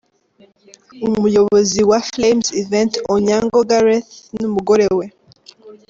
[1.07, 5.05] Umuyobozi wa wa Flames Events, Onyango Gareth n'umugore we.